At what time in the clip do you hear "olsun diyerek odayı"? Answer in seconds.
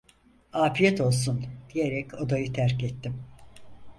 1.01-2.53